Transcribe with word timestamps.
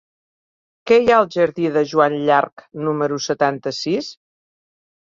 Què 0.91 0.97
hi 1.03 1.11
ha 1.15 1.19
al 1.25 1.29
jardí 1.35 1.69
de 1.77 1.83
Joan 1.93 2.17
Llarch 2.31 2.67
número 2.89 3.25
setanta-sis? 3.31 4.15